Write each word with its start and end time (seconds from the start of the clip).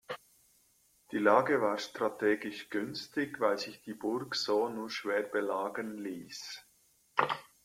Die 1.11 1.19
Lage 1.19 1.61
war 1.61 1.77
strategisch 1.77 2.71
günstig, 2.71 3.39
weil 3.39 3.57
die 3.85 3.93
Burg 3.93 4.33
sich 4.33 4.45
so 4.45 4.67
nur 4.67 4.89
schwer 4.89 5.21
belagern 5.21 5.99
ließ. 5.99 6.65